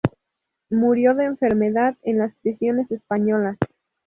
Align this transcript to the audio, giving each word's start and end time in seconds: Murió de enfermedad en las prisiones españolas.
Murió 0.71 1.13
de 1.13 1.25
enfermedad 1.25 1.95
en 2.01 2.17
las 2.17 2.33
prisiones 2.41 2.89
españolas. 2.89 3.59